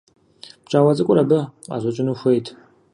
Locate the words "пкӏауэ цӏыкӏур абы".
0.63-1.39